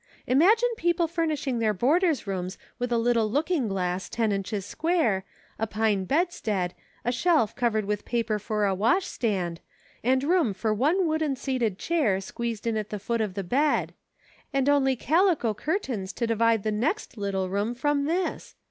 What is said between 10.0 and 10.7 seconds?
and room